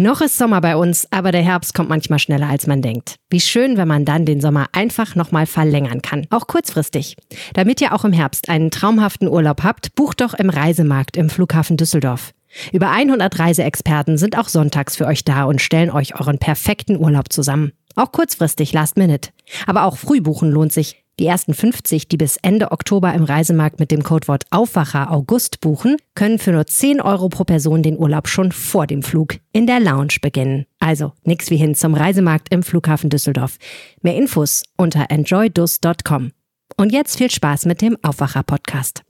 [0.00, 3.16] Noch ist Sommer bei uns, aber der Herbst kommt manchmal schneller als man denkt.
[3.30, 7.16] Wie schön, wenn man dann den Sommer einfach nochmal verlängern kann, auch kurzfristig.
[7.54, 11.76] Damit ihr auch im Herbst einen traumhaften Urlaub habt, bucht doch im Reisemarkt im Flughafen
[11.76, 12.30] Düsseldorf.
[12.72, 17.32] Über 100 Reiseexperten sind auch sonntags für euch da und stellen euch euren perfekten Urlaub
[17.32, 17.72] zusammen.
[17.96, 19.30] Auch kurzfristig, last minute.
[19.66, 21.02] Aber auch früh buchen lohnt sich.
[21.18, 25.96] Die ersten 50, die bis Ende Oktober im Reisemarkt mit dem Codewort Aufwacher August buchen,
[26.14, 29.80] können für nur 10 Euro pro Person den Urlaub schon vor dem Flug in der
[29.80, 30.66] Lounge beginnen.
[30.78, 33.58] Also nix wie hin zum Reisemarkt im Flughafen Düsseldorf.
[34.00, 36.30] Mehr Infos unter enjoydus.com.
[36.76, 39.02] Und jetzt viel Spaß mit dem Aufwacher Podcast.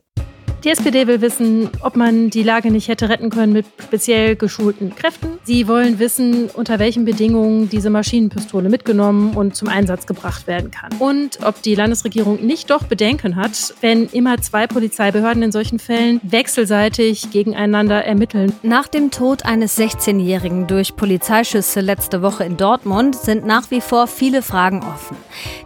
[0.65, 4.93] Die SPD will wissen, ob man die Lage nicht hätte retten können mit speziell geschulten
[4.95, 5.39] Kräften.
[5.45, 10.91] Sie wollen wissen, unter welchen Bedingungen diese Maschinenpistole mitgenommen und zum Einsatz gebracht werden kann.
[10.99, 16.21] Und ob die Landesregierung nicht doch Bedenken hat, wenn immer zwei Polizeibehörden in solchen Fällen
[16.25, 18.53] wechselseitig gegeneinander ermitteln.
[18.65, 24.09] Nach dem Tod eines 16-Jährigen durch Polizeischüsse letzte Woche in Dortmund sind nach wie vor
[24.09, 25.17] viele Fragen offen.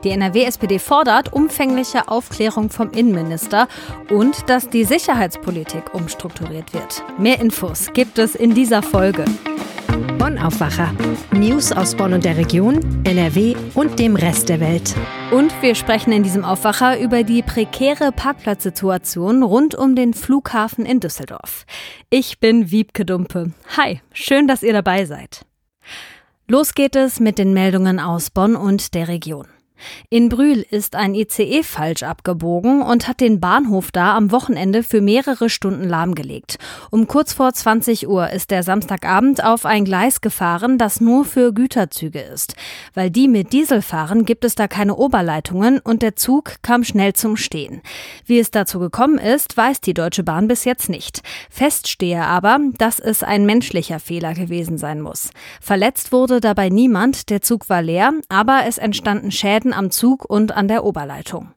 [0.04, 3.68] Die NRW-SPD fordert umfängliche Aufklärung vom Innenminister
[4.10, 7.04] und dass die Sicherheitspolitik umstrukturiert wird.
[7.18, 9.24] Mehr Infos gibt es in dieser Folge.
[10.18, 10.94] Bonn Aufwacher.
[11.32, 14.94] News aus Bonn und der Region, NRW und dem Rest der Welt.
[15.30, 21.00] Und wir sprechen in diesem Aufwacher über die prekäre Parkplatzsituation rund um den Flughafen in
[21.00, 21.64] Düsseldorf.
[22.08, 23.52] Ich bin Wiebke Dumpe.
[23.76, 25.44] Hi, schön, dass ihr dabei seid.
[26.48, 29.46] Los geht es mit den Meldungen aus Bonn und der Region.
[30.10, 35.00] In Brühl ist ein ICE falsch abgebogen und hat den Bahnhof da am Wochenende für
[35.00, 36.58] mehrere Stunden lahmgelegt.
[36.90, 41.52] Um kurz vor 20 Uhr ist der Samstagabend auf ein Gleis gefahren, das nur für
[41.52, 42.54] Güterzüge ist.
[42.94, 47.12] Weil die mit Diesel fahren, gibt es da keine Oberleitungen und der Zug kam schnell
[47.12, 47.82] zum Stehen.
[48.26, 51.22] Wie es dazu gekommen ist, weiß die Deutsche Bahn bis jetzt nicht.
[51.50, 55.30] Fest stehe aber, dass es ein menschlicher Fehler gewesen sein muss.
[55.60, 60.52] Verletzt wurde dabei niemand, der Zug war leer, aber es entstanden Schäden am Zug und
[60.52, 61.52] an der Oberleitung.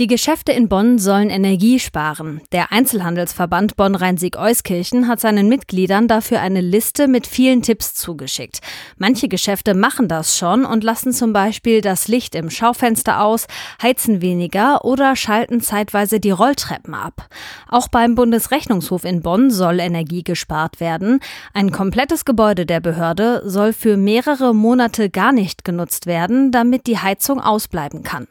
[0.00, 2.40] Die Geschäfte in Bonn sollen Energie sparen.
[2.50, 8.60] Der Einzelhandelsverband Bonn-Rhein-Sieg-Euskirchen hat seinen Mitgliedern dafür eine Liste mit vielen Tipps zugeschickt.
[8.96, 13.46] Manche Geschäfte machen das schon und lassen zum Beispiel das Licht im Schaufenster aus,
[13.82, 17.28] heizen weniger oder schalten zeitweise die Rolltreppen ab.
[17.68, 21.20] Auch beim Bundesrechnungshof in Bonn soll Energie gespart werden.
[21.52, 26.98] Ein komplettes Gebäude der Behörde soll für mehrere Monate gar nicht genutzt werden, damit die
[26.98, 28.26] Heizung ausbleiben kann.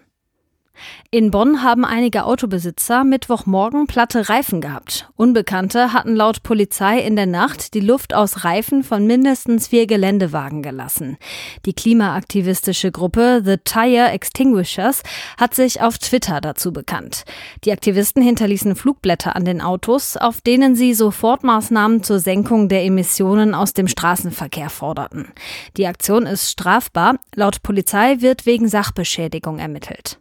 [1.14, 5.09] In Bonn haben einige Autobesitzer Mittwochmorgen platte Reifen gehabt.
[5.18, 10.64] Unbekannte hatten laut Polizei in der Nacht die Luft aus Reifen von mindestens vier Geländewagen
[10.64, 11.18] gelassen.
[11.66, 15.03] Die klimaaktivistische Gruppe The Tire Extinguishers
[15.38, 17.25] hat sich auf Twitter dazu bekannt.
[17.66, 23.53] Die Aktivisten hinterließen Flugblätter an den Autos, auf denen sie Sofortmaßnahmen zur Senkung der Emissionen
[23.53, 25.34] aus dem Straßenverkehr forderten.
[25.75, 27.18] Die Aktion ist strafbar.
[27.36, 30.21] Laut Polizei wird wegen Sachbeschädigung ermittelt.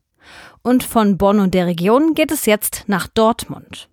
[0.63, 3.89] Und von Bonn und der Region geht es jetzt nach Dortmund.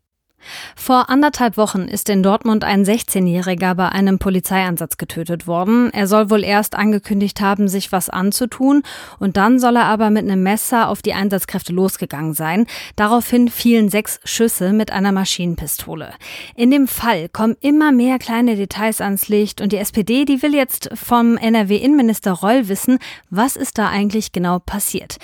[0.76, 5.92] Vor anderthalb Wochen ist in Dortmund ein 16-Jähriger bei einem Polizeieinsatz getötet worden.
[5.94, 8.84] Er soll wohl erst angekündigt haben, sich was anzutun,
[9.20, 12.66] und dann soll er aber mit einem Messer auf die Einsatzkräfte losgegangen sein.
[12.96, 16.14] Daraufhin fielen sechs Schüsse mit einer Maschinenpistole.
[16.56, 20.56] In dem Fall kommen immer mehr kleine Details ans Licht und die SPD, die will
[20.56, 25.18] jetzt vom NRW-Innenminister Reul wissen, was ist da eigentlich genau passiert.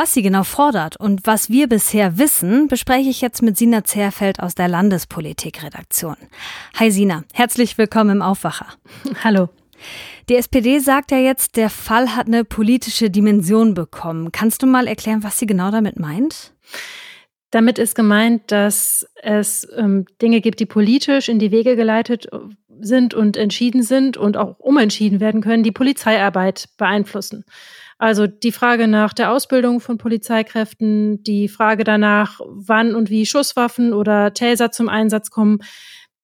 [0.00, 4.38] Was sie genau fordert und was wir bisher wissen, bespreche ich jetzt mit Sina Zerfeld
[4.38, 6.14] aus der Landespolitikredaktion.
[6.78, 8.66] Hi Sina, herzlich willkommen im Aufwacher.
[9.24, 9.48] Hallo.
[10.28, 14.30] Die SPD sagt ja jetzt, der Fall hat eine politische Dimension bekommen.
[14.30, 16.52] Kannst du mal erklären, was sie genau damit meint?
[17.50, 22.28] Damit ist gemeint, dass es ähm, Dinge gibt, die politisch in die Wege geleitet
[22.78, 27.44] sind und entschieden sind und auch umentschieden werden können, die Polizeiarbeit beeinflussen.
[27.98, 33.92] Also die Frage nach der Ausbildung von Polizeikräften, die Frage danach, wann und wie Schusswaffen
[33.92, 35.58] oder Taser zum Einsatz kommen,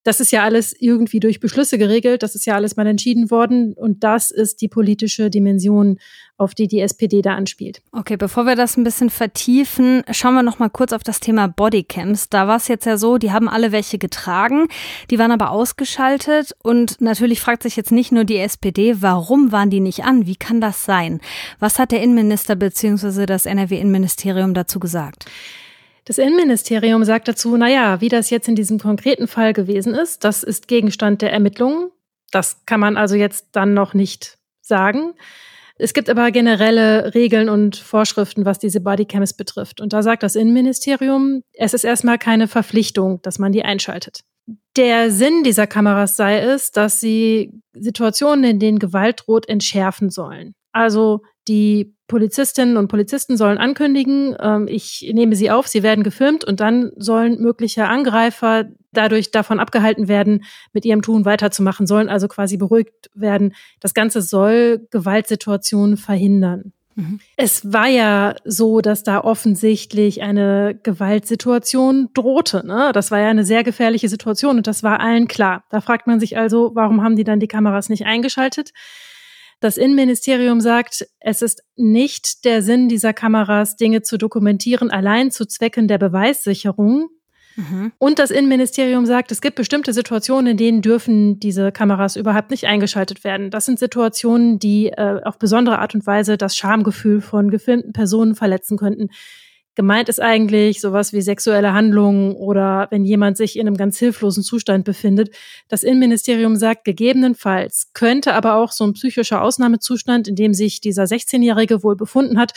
[0.05, 3.73] das ist ja alles irgendwie durch Beschlüsse geregelt, das ist ja alles mal entschieden worden
[3.73, 5.99] und das ist die politische Dimension,
[6.37, 7.81] auf die die SPD da anspielt.
[7.93, 11.47] Okay, bevor wir das ein bisschen vertiefen, schauen wir noch mal kurz auf das Thema
[11.47, 12.29] Bodycams.
[12.29, 14.67] Da war es jetzt ja so, die haben alle welche getragen,
[15.11, 19.71] die waren aber ausgeschaltet und natürlich fragt sich jetzt nicht nur die SPD, warum waren
[19.71, 20.27] die nicht an?
[20.27, 21.21] Wie kann das sein?
[21.61, 23.27] Was hat der Innenminister bzw.
[23.27, 25.27] das NRW-Innenministerium dazu gesagt?
[26.05, 30.43] Das Innenministerium sagt dazu, naja, wie das jetzt in diesem konkreten Fall gewesen ist, das
[30.43, 31.91] ist Gegenstand der Ermittlungen.
[32.31, 35.15] Das kann man also jetzt dann noch nicht sagen.
[35.77, 39.81] Es gibt aber generelle Regeln und Vorschriften, was diese Bodycams betrifft.
[39.81, 44.21] Und da sagt das Innenministerium, es ist erstmal keine Verpflichtung, dass man die einschaltet.
[44.77, 50.55] Der Sinn dieser Kameras sei es, dass sie Situationen, in denen Gewalt droht, entschärfen sollen.
[50.73, 56.45] Also die Polizistinnen und Polizisten sollen ankündigen, ähm, ich nehme sie auf, sie werden gefilmt
[56.45, 62.29] und dann sollen mögliche Angreifer dadurch davon abgehalten werden, mit ihrem Tun weiterzumachen, sollen also
[62.29, 63.55] quasi beruhigt werden.
[63.81, 66.73] Das Ganze soll Gewaltsituationen verhindern.
[66.95, 67.21] Mhm.
[67.37, 72.65] Es war ja so, dass da offensichtlich eine Gewaltsituation drohte.
[72.67, 72.91] Ne?
[72.93, 75.65] Das war ja eine sehr gefährliche Situation und das war allen klar.
[75.71, 78.73] Da fragt man sich also, warum haben die dann die Kameras nicht eingeschaltet?
[79.65, 85.47] Das Innenministerium sagt, es ist nicht der Sinn dieser Kameras, Dinge zu dokumentieren, allein zu
[85.47, 87.09] Zwecken der Beweissicherung.
[87.57, 87.91] Mhm.
[87.97, 92.67] Und das Innenministerium sagt, es gibt bestimmte Situationen, in denen dürfen diese Kameras überhaupt nicht
[92.67, 93.49] eingeschaltet werden.
[93.49, 98.35] Das sind Situationen, die äh, auf besondere Art und Weise das Schamgefühl von gefilmten Personen
[98.35, 99.09] verletzen könnten.
[99.75, 104.43] Gemeint ist eigentlich sowas wie sexuelle Handlungen oder wenn jemand sich in einem ganz hilflosen
[104.43, 105.35] Zustand befindet.
[105.69, 111.05] Das Innenministerium sagt, gegebenenfalls könnte aber auch so ein psychischer Ausnahmezustand, in dem sich dieser
[111.05, 112.53] 16-Jährige wohl befunden hat,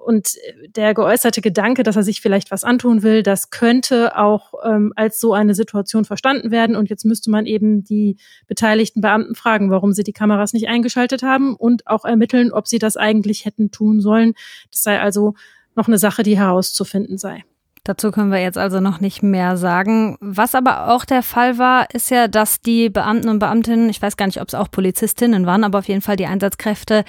[0.00, 0.36] und
[0.76, 5.20] der geäußerte Gedanke, dass er sich vielleicht was antun will, das könnte auch ähm, als
[5.20, 6.74] so eine Situation verstanden werden.
[6.74, 8.16] Und jetzt müsste man eben die
[8.46, 12.78] beteiligten Beamten fragen, warum sie die Kameras nicht eingeschaltet haben und auch ermitteln, ob sie
[12.78, 14.32] das eigentlich hätten tun sollen.
[14.70, 15.34] Das sei also
[15.74, 17.44] noch eine Sache, die herauszufinden sei.
[17.84, 20.18] Dazu können wir jetzt also noch nicht mehr sagen.
[20.20, 24.18] Was aber auch der Fall war, ist ja, dass die Beamten und Beamtinnen, ich weiß
[24.18, 27.04] gar nicht, ob es auch Polizistinnen waren, aber auf jeden Fall die Einsatzkräfte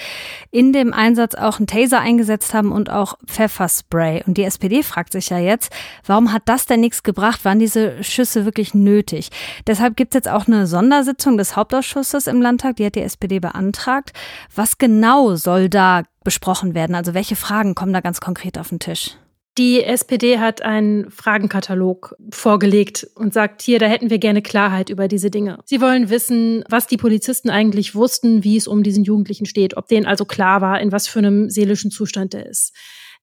[0.50, 4.24] in dem Einsatz auch einen Taser eingesetzt haben und auch Pfefferspray.
[4.26, 5.74] Und die SPD fragt sich ja jetzt,
[6.06, 7.44] warum hat das denn nichts gebracht?
[7.44, 9.30] Waren diese Schüsse wirklich nötig?
[9.68, 13.40] Deshalb gibt es jetzt auch eine Sondersitzung des Hauptausschusses im Landtag, die hat die SPD
[13.40, 14.14] beantragt.
[14.56, 16.96] Was genau soll da besprochen werden?
[16.96, 19.18] Also welche Fragen kommen da ganz konkret auf den Tisch?
[19.58, 25.10] Die SPD hat einen Fragenkatalog vorgelegt und sagt, hier, da hätten wir gerne Klarheit über
[25.10, 25.60] diese Dinge.
[25.66, 29.88] Sie wollen wissen, was die Polizisten eigentlich wussten, wie es um diesen Jugendlichen steht, ob
[29.88, 32.74] denen also klar war, in was für einem seelischen Zustand er ist.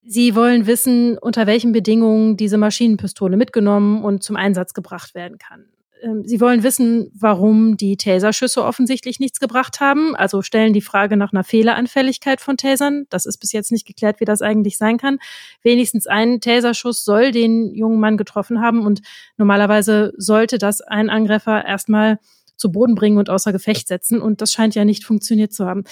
[0.03, 5.67] Sie wollen wissen, unter welchen Bedingungen diese Maschinenpistole mitgenommen und zum Einsatz gebracht werden kann.
[6.03, 10.15] Ähm, sie wollen wissen, warum die Taserschüsse offensichtlich nichts gebracht haben.
[10.17, 13.07] Also stellen die Frage nach einer Fehleranfälligkeit von Tasern.
[13.11, 15.19] Das ist bis jetzt nicht geklärt, wie das eigentlich sein kann.
[15.63, 19.01] Wenigstens ein Taserschuss soll den jungen Mann getroffen haben und
[19.37, 22.19] normalerweise sollte das ein Angreifer erstmal
[22.57, 24.21] zu Boden bringen und außer Gefecht setzen.
[24.21, 25.85] Und das scheint ja nicht funktioniert zu haben.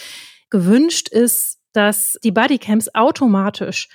[0.50, 3.88] Gewünscht ist, dass die Bodycams automatisch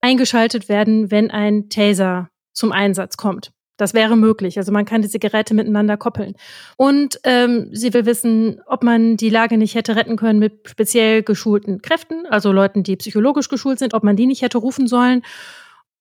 [0.00, 3.52] eingeschaltet werden, wenn ein Taser zum Einsatz kommt.
[3.78, 4.58] Das wäre möglich.
[4.58, 6.34] Also man kann diese Geräte miteinander koppeln.
[6.76, 11.22] Und ähm, sie will wissen, ob man die Lage nicht hätte retten können mit speziell
[11.22, 15.22] geschulten Kräften, also Leuten, die psychologisch geschult sind, ob man die nicht hätte rufen sollen.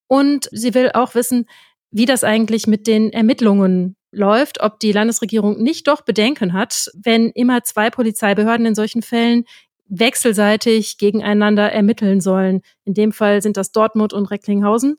[0.07, 1.45] Und sie will auch wissen,
[1.91, 7.29] wie das eigentlich mit den Ermittlungen läuft, ob die Landesregierung nicht doch Bedenken hat, wenn
[7.29, 9.45] immer zwei Polizeibehörden in solchen Fällen
[9.87, 12.61] wechselseitig gegeneinander ermitteln sollen.
[12.85, 14.97] In dem Fall sind das Dortmund und Recklinghausen.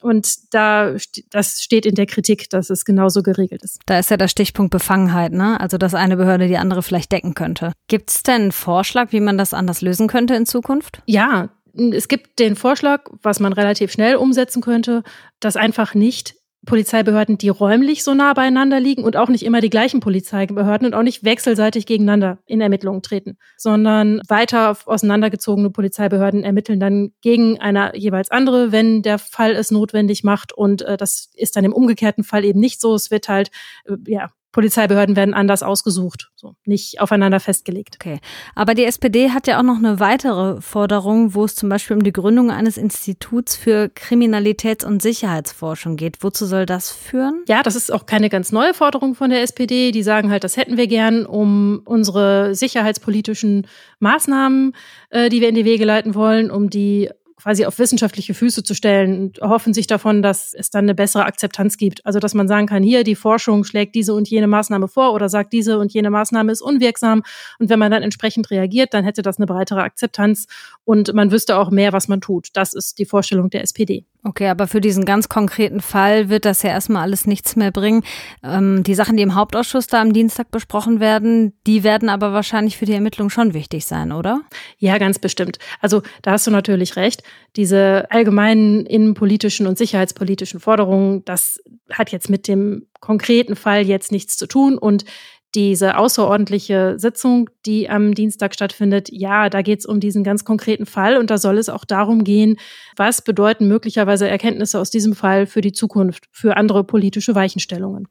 [0.00, 0.96] Und da,
[1.30, 3.80] das steht in der Kritik, dass es genauso geregelt ist.
[3.86, 5.60] Da ist ja der Stichpunkt Befangenheit, ne?
[5.60, 7.72] Also, dass eine Behörde die andere vielleicht decken könnte.
[7.88, 11.02] Gibt es denn einen Vorschlag, wie man das anders lösen könnte in Zukunft?
[11.06, 11.50] Ja,
[11.92, 15.02] es gibt den Vorschlag, was man relativ schnell umsetzen könnte,
[15.38, 16.34] dass einfach nicht
[16.70, 20.94] Polizeibehörden, die räumlich so nah beieinander liegen und auch nicht immer die gleichen Polizeibehörden und
[20.94, 27.90] auch nicht wechselseitig gegeneinander in Ermittlungen treten, sondern weiter auseinandergezogene Polizeibehörden ermitteln dann gegen eine
[27.96, 30.52] jeweils andere, wenn der Fall es notwendig macht.
[30.52, 32.94] Und äh, das ist dann im umgekehrten Fall eben nicht so.
[32.94, 33.50] Es wird halt
[33.86, 37.96] äh, ja Polizeibehörden werden anders ausgesucht, so nicht aufeinander festgelegt.
[38.00, 38.18] Okay.
[38.54, 42.02] Aber die SPD hat ja auch noch eine weitere Forderung, wo es zum Beispiel um
[42.02, 46.22] die Gründung eines Instituts für Kriminalitäts- und Sicherheitsforschung geht.
[46.22, 47.44] Wozu soll das führen?
[47.48, 49.92] Ja, das ist auch keine ganz neue Forderung von der SPD.
[49.92, 53.66] Die sagen halt, das hätten wir gern, um unsere sicherheitspolitischen
[54.00, 54.74] Maßnahmen,
[55.10, 58.74] äh, die wir in die Wege leiten wollen, um die quasi auf wissenschaftliche Füße zu
[58.74, 62.04] stellen und hoffen sich davon, dass es dann eine bessere Akzeptanz gibt.
[62.04, 65.28] Also dass man sagen kann, hier die Forschung schlägt diese und jene Maßnahme vor oder
[65.28, 67.22] sagt, diese und jene Maßnahme ist unwirksam.
[67.58, 70.46] Und wenn man dann entsprechend reagiert, dann hätte das eine breitere Akzeptanz
[70.84, 72.48] und man wüsste auch mehr, was man tut.
[72.54, 74.04] Das ist die Vorstellung der SPD.
[74.22, 78.04] Okay, aber für diesen ganz konkreten Fall wird das ja erstmal alles nichts mehr bringen.
[78.42, 82.76] Ähm, die Sachen, die im Hauptausschuss da am Dienstag besprochen werden, die werden aber wahrscheinlich
[82.76, 84.42] für die Ermittlung schon wichtig sein, oder?
[84.76, 85.58] Ja, ganz bestimmt.
[85.80, 87.22] Also da hast du natürlich recht.
[87.56, 91.58] Diese allgemeinen innenpolitischen und sicherheitspolitischen Forderungen, das
[91.90, 95.06] hat jetzt mit dem konkreten Fall jetzt nichts zu tun und
[95.54, 100.86] diese außerordentliche Sitzung, die am Dienstag stattfindet, ja, da geht es um diesen ganz konkreten
[100.86, 102.56] Fall und da soll es auch darum gehen,
[102.96, 108.06] was bedeuten möglicherweise Erkenntnisse aus diesem Fall für die Zukunft, für andere politische Weichenstellungen.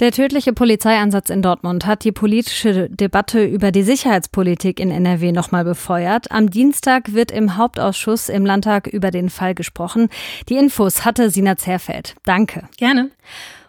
[0.00, 5.64] Der tödliche Polizeieinsatz in Dortmund hat die politische Debatte über die Sicherheitspolitik in NRW nochmal
[5.64, 6.32] befeuert.
[6.32, 10.08] Am Dienstag wird im Hauptausschuss im Landtag über den Fall gesprochen.
[10.48, 12.14] Die Infos hatte Sina Zerfeld.
[12.24, 12.68] Danke.
[12.76, 13.10] Gerne.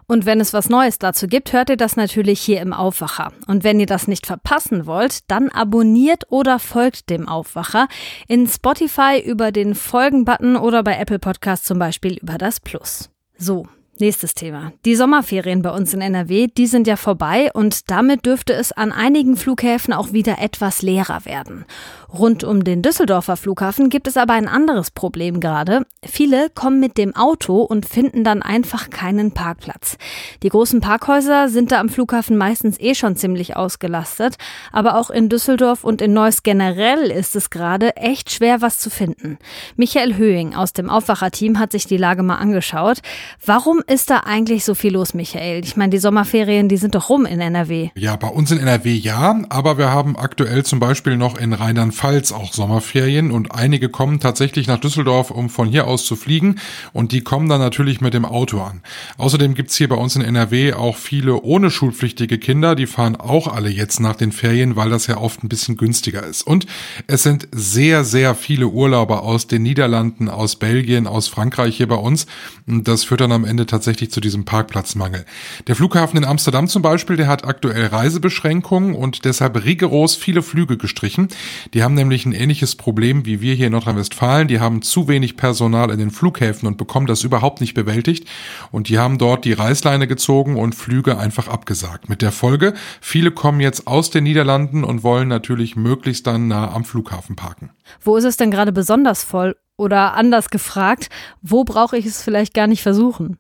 [0.08, 3.32] Und wenn es was Neues dazu gibt, hört ihr das natürlich hier im Aufwacher.
[3.48, 7.88] Und wenn ihr das nicht verpassen wollt, dann abonniert oder folgt dem Aufwacher
[8.28, 13.10] in Spotify über den Folgen-Button oder bei Apple Podcasts zum Beispiel über das Plus.
[13.38, 13.68] So,
[14.00, 14.74] Nächstes Thema.
[14.86, 18.92] Die Sommerferien bei uns in NRW, die sind ja vorbei und damit dürfte es an
[18.92, 21.66] einigen Flughäfen auch wieder etwas leerer werden.
[22.12, 25.86] Rund um den Düsseldorfer Flughafen gibt es aber ein anderes Problem gerade.
[26.04, 29.98] Viele kommen mit dem Auto und finden dann einfach keinen Parkplatz.
[30.42, 34.38] Die großen Parkhäuser sind da am Flughafen meistens eh schon ziemlich ausgelastet,
[34.72, 38.90] aber auch in Düsseldorf und in Neuss generell ist es gerade echt schwer, was zu
[38.90, 39.38] finden.
[39.76, 43.00] Michael Höhing aus dem Aufwacherteam hat sich die Lage mal angeschaut.
[43.46, 45.64] Warum ist da eigentlich so viel los, Michael?
[45.64, 47.90] Ich meine, die Sommerferien, die sind doch rum in NRW.
[47.96, 52.32] Ja, bei uns in NRW ja, aber wir haben aktuell zum Beispiel noch in Rheinland-Pfalz
[52.32, 56.56] auch Sommerferien und einige kommen tatsächlich nach Düsseldorf, um von hier aus zu fliegen
[56.94, 58.82] und die kommen dann natürlich mit dem Auto an.
[59.18, 63.48] Außerdem gibt's hier bei uns in NRW auch viele ohne schulpflichtige Kinder, die fahren auch
[63.48, 66.42] alle jetzt nach den Ferien, weil das ja oft ein bisschen günstiger ist.
[66.42, 66.66] Und
[67.08, 71.96] es sind sehr, sehr viele Urlauber aus den Niederlanden, aus Belgien, aus Frankreich hier bei
[71.96, 72.26] uns.
[72.68, 75.26] Und das führt dann am Ende tatsächlich zu diesem Parkplatzmangel.
[75.66, 80.78] Der Flughafen in Amsterdam zum Beispiel, der hat aktuell Reisebeschränkungen und deshalb rigoros viele Flüge
[80.78, 81.28] gestrichen.
[81.74, 84.48] Die haben nämlich ein ähnliches Problem wie wir hier in Nordrhein-Westfalen.
[84.48, 88.28] Die haben zu wenig Personal in den Flughäfen und bekommen das überhaupt nicht bewältigt.
[88.72, 92.10] Und die haben dort die Reißleine gezogen und Flüge einfach abgesagt.
[92.10, 96.72] Mit der Folge, viele kommen jetzt aus den Niederlanden und wollen natürlich möglichst dann nah
[96.72, 97.72] am Flughafen parken.
[98.02, 101.10] Wo ist es denn gerade besonders voll oder anders gefragt,
[101.42, 103.38] wo brauche ich es vielleicht gar nicht versuchen?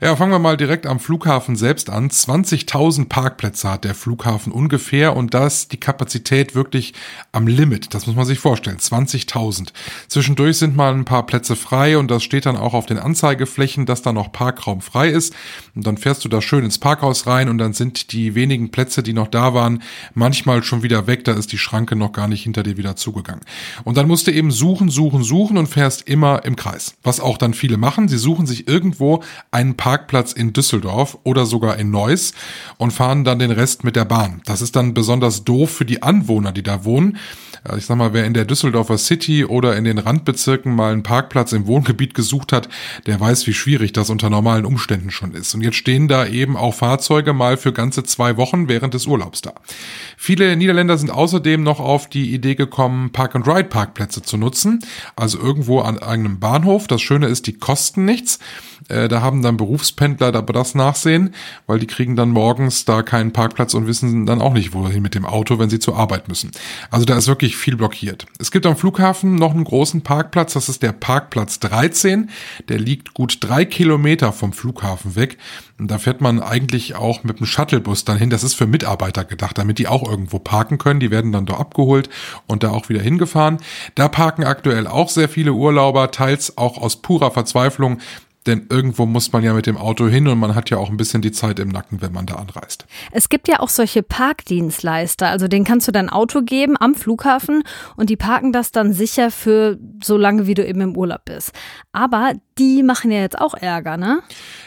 [0.00, 2.10] Ja, fangen wir mal direkt am Flughafen selbst an.
[2.10, 6.94] 20.000 Parkplätze hat der Flughafen ungefähr und da ist die Kapazität wirklich
[7.30, 7.94] am Limit.
[7.94, 8.78] Das muss man sich vorstellen.
[8.78, 9.68] 20.000.
[10.08, 13.86] Zwischendurch sind mal ein paar Plätze frei und das steht dann auch auf den Anzeigeflächen,
[13.86, 15.32] dass da noch Parkraum frei ist.
[15.76, 19.02] Und dann fährst du da schön ins Parkhaus rein und dann sind die wenigen Plätze,
[19.02, 21.24] die noch da waren, manchmal schon wieder weg.
[21.24, 23.44] Da ist die Schranke noch gar nicht hinter dir wieder zugegangen.
[23.84, 26.94] Und dann musst du eben suchen, suchen, suchen und fährst immer im Kreis.
[27.02, 28.06] Was auch dann viele machen.
[28.06, 32.32] Sie suchen sich irgendwo einen Parkplatz in Düsseldorf oder sogar in Neuss
[32.78, 34.40] und fahren dann den Rest mit der Bahn.
[34.44, 37.18] Das ist dann besonders doof für die Anwohner, die da wohnen.
[37.76, 41.52] Ich sag mal, wer in der Düsseldorfer City oder in den Randbezirken mal einen Parkplatz
[41.52, 42.68] im Wohngebiet gesucht hat,
[43.06, 45.54] der weiß, wie schwierig das unter normalen Umständen schon ist.
[45.54, 49.40] Und jetzt stehen da eben auch Fahrzeuge mal für ganze zwei Wochen während des Urlaubs
[49.40, 49.54] da.
[50.18, 54.80] Viele Niederländer sind außerdem noch auf die Idee gekommen, Park-and-Ride-Parkplätze zu nutzen.
[55.16, 56.88] Also irgendwo an einem Bahnhof.
[56.88, 58.40] Das Schöne ist, die kosten nichts.
[58.88, 61.34] Äh, da haben dann Berufspendler aber das Nachsehen,
[61.66, 65.14] weil die kriegen dann morgens da keinen Parkplatz und wissen dann auch nicht, wohin mit
[65.14, 66.50] dem Auto, wenn sie zur Arbeit müssen.
[66.90, 68.26] Also da ist wirklich viel blockiert.
[68.38, 72.30] Es gibt am Flughafen noch einen großen Parkplatz, das ist der Parkplatz 13.
[72.68, 75.38] Der liegt gut drei Kilometer vom Flughafen weg.
[75.78, 78.30] Und da fährt man eigentlich auch mit dem Shuttlebus dann hin.
[78.30, 81.00] Das ist für Mitarbeiter gedacht, damit die auch irgendwo parken können.
[81.00, 82.08] Die werden dann da abgeholt
[82.46, 83.58] und da auch wieder hingefahren.
[83.96, 87.98] Da parken aktuell auch sehr viele Urlauber, teils auch aus purer Verzweiflung,
[88.46, 90.96] denn irgendwo muss man ja mit dem Auto hin und man hat ja auch ein
[90.96, 92.86] bisschen die Zeit im Nacken, wenn man da anreist.
[93.10, 97.62] Es gibt ja auch solche Parkdienstleister, also denen kannst du dein Auto geben am Flughafen
[97.96, 101.52] und die parken das dann sicher für so lange, wie du eben im Urlaub bist.
[101.92, 104.20] Aber die machen ja jetzt auch Ärger, ne?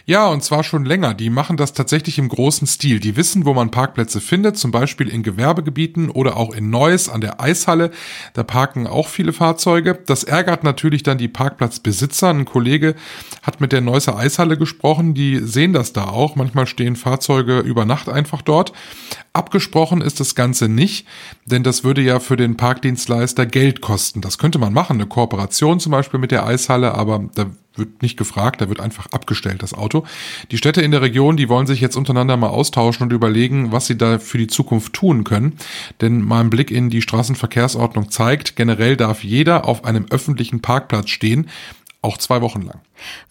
[0.06, 1.14] Ja, und zwar schon länger.
[1.14, 3.00] Die machen das tatsächlich im großen Stil.
[3.00, 7.22] Die wissen, wo man Parkplätze findet, zum Beispiel in Gewerbegebieten oder auch in Neuss an
[7.22, 7.92] der Eishalle.
[8.34, 10.00] Da parken auch viele Fahrzeuge.
[10.06, 12.30] Das ärgert natürlich dann die Parkplatzbesitzer.
[12.30, 12.96] Ein Kollege
[13.42, 15.14] hat mit der Neusser Eishalle gesprochen.
[15.14, 16.36] Die sehen das da auch.
[16.36, 18.74] Manchmal stehen Fahrzeuge über Nacht einfach dort.
[19.34, 21.06] Abgesprochen ist das Ganze nicht,
[21.46, 24.22] denn das würde ja für den Parkdienstleister Geld kosten.
[24.22, 27.46] Das könnte man machen, eine Kooperation zum Beispiel mit der Eishalle, aber da
[27.78, 30.04] wird nicht gefragt, da wird einfach abgestellt, das Auto.
[30.52, 33.88] Die Städte in der Region, die wollen sich jetzt untereinander mal austauschen und überlegen, was
[33.88, 35.54] sie da für die Zukunft tun können.
[36.02, 41.48] Denn mein Blick in die Straßenverkehrsordnung zeigt, generell darf jeder auf einem öffentlichen Parkplatz stehen,
[42.02, 42.82] auch zwei Wochen lang.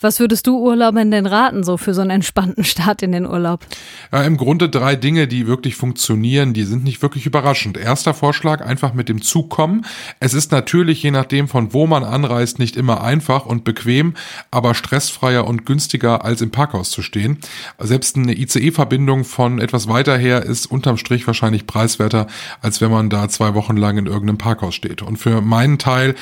[0.00, 3.64] Was würdest du Urlaubern denn raten, so für so einen entspannten Start in den Urlaub?
[4.12, 7.76] Ja, Im Grunde drei Dinge, die wirklich funktionieren, die sind nicht wirklich überraschend.
[7.76, 9.84] Erster Vorschlag, einfach mit dem Zug kommen.
[10.20, 14.14] Es ist natürlich, je nachdem von wo man anreist, nicht immer einfach und bequem,
[14.50, 17.38] aber stressfreier und günstiger als im Parkhaus zu stehen.
[17.78, 22.26] Selbst eine ICE-Verbindung von etwas weiter her ist unterm Strich wahrscheinlich preiswerter,
[22.60, 25.02] als wenn man da zwei Wochen lang in irgendeinem Parkhaus steht.
[25.02, 26.14] Und für meinen Teil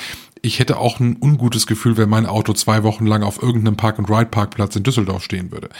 [0.44, 4.76] ich hätte auch ein ungutes Gefühl, wenn mein Auto zwei Wochen lang auf irgendeinem Park-and-Ride-Parkplatz
[4.76, 5.70] in Düsseldorf stehen würde.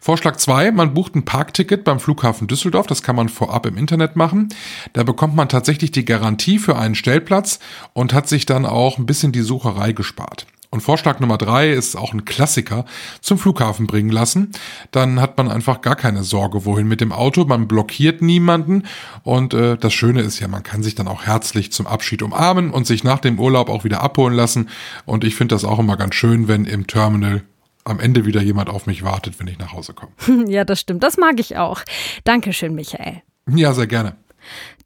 [0.00, 4.16] Vorschlag zwei: man bucht ein Parkticket beim Flughafen Düsseldorf, das kann man vorab im Internet
[4.16, 4.48] machen.
[4.94, 7.58] Da bekommt man tatsächlich die Garantie für einen Stellplatz
[7.92, 10.46] und hat sich dann auch ein bisschen die Sucherei gespart.
[10.70, 12.84] Und Vorschlag Nummer drei ist auch ein Klassiker,
[13.20, 14.52] zum Flughafen bringen lassen.
[14.90, 17.44] Dann hat man einfach gar keine Sorge, wohin mit dem Auto.
[17.44, 18.84] Man blockiert niemanden.
[19.22, 22.70] Und äh, das Schöne ist ja, man kann sich dann auch herzlich zum Abschied umarmen
[22.70, 24.68] und sich nach dem Urlaub auch wieder abholen lassen.
[25.04, 27.42] Und ich finde das auch immer ganz schön, wenn im Terminal
[27.84, 30.12] am Ende wieder jemand auf mich wartet, wenn ich nach Hause komme.
[30.50, 31.02] Ja, das stimmt.
[31.02, 31.82] Das mag ich auch.
[32.24, 33.22] Dankeschön, Michael.
[33.48, 34.16] Ja, sehr gerne.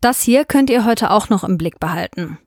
[0.00, 2.38] Das hier könnt ihr heute auch noch im Blick behalten.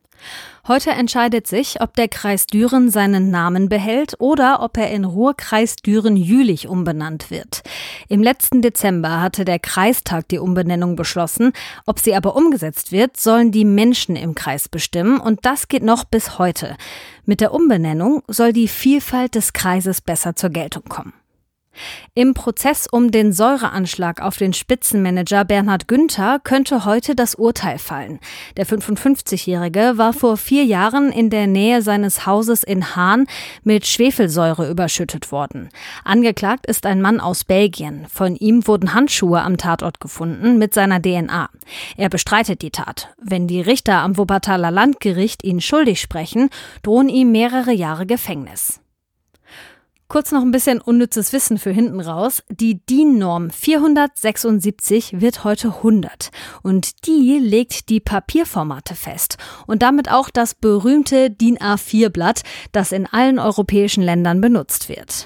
[0.65, 5.75] Heute entscheidet sich, ob der Kreis Düren seinen Namen behält oder ob er in Ruhrkreis
[5.75, 7.63] Düren-Jülich umbenannt wird.
[8.07, 11.51] Im letzten Dezember hatte der Kreistag die Umbenennung beschlossen.
[11.85, 16.05] Ob sie aber umgesetzt wird, sollen die Menschen im Kreis bestimmen und das geht noch
[16.05, 16.77] bis heute.
[17.25, 21.11] Mit der Umbenennung soll die Vielfalt des Kreises besser zur Geltung kommen.
[22.13, 28.19] Im Prozess um den Säureanschlag auf den Spitzenmanager Bernhard Günther könnte heute das Urteil fallen.
[28.57, 33.25] Der 55-Jährige war vor vier Jahren in der Nähe seines Hauses in Hahn
[33.63, 35.69] mit Schwefelsäure überschüttet worden.
[36.03, 38.05] Angeklagt ist ein Mann aus Belgien.
[38.11, 41.49] Von ihm wurden Handschuhe am Tatort gefunden mit seiner DNA.
[41.97, 43.09] Er bestreitet die Tat.
[43.17, 46.49] Wenn die Richter am Wuppertaler Landgericht ihn schuldig sprechen,
[46.83, 48.82] drohen ihm mehrere Jahre Gefängnis.
[50.07, 52.43] Kurz noch ein bisschen unnützes Wissen für hinten raus.
[52.49, 56.29] Die DIN-Norm 476 wird heute 100
[56.61, 63.07] und die legt die Papierformate fest und damit auch das berühmte DIN A4-Blatt, das in
[63.07, 65.25] allen europäischen Ländern benutzt wird.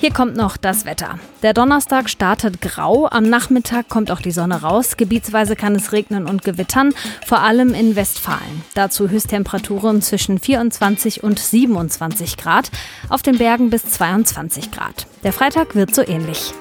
[0.00, 1.18] Hier kommt noch das Wetter.
[1.42, 6.26] Der Donnerstag startet grau, am Nachmittag kommt auch die Sonne raus, gebietsweise kann es regnen
[6.26, 6.92] und gewittern,
[7.24, 8.62] vor allem in Westfalen.
[8.74, 12.70] Dazu Höchsttemperaturen zwischen 24 und 27 Grad,
[13.08, 15.06] auf den Bergen bis 22 Grad.
[15.22, 16.52] Der Freitag wird so ähnlich.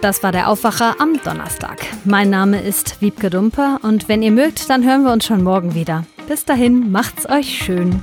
[0.00, 1.78] Das war der Aufwacher am Donnerstag.
[2.04, 5.74] Mein Name ist Wiebke Dumpe und wenn ihr mögt, dann hören wir uns schon morgen
[5.74, 6.04] wieder.
[6.28, 8.02] Bis dahin, macht's euch schön.